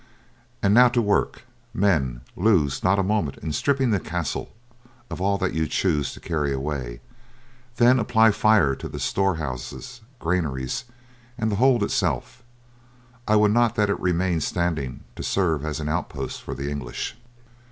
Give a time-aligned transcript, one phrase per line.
[0.63, 1.43] And now to work,
[1.75, 4.51] men; lose not a moment in stripping the castle
[5.11, 7.01] of all that you choose to carry away,
[7.75, 10.85] then apply fire to the storehouses, granaries,
[11.37, 12.41] and the hold itself.
[13.27, 17.15] I would not that it remained standing to serve as an outpost for the English."